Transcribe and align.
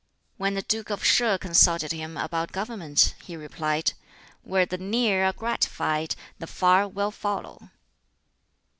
When 0.37 0.55
the 0.55 0.63
Duke 0.63 0.89
of 0.89 1.05
Sheh 1.05 1.37
consulted 1.39 1.91
him 1.91 2.17
about 2.17 2.51
government, 2.51 3.13
he 3.23 3.35
replied, 3.37 3.93
"Where 4.41 4.65
the 4.65 4.79
near 4.79 5.23
are 5.25 5.31
gratified, 5.33 6.15
the 6.39 6.47
far 6.47 6.87
will 6.87 7.11
follow." 7.11 7.69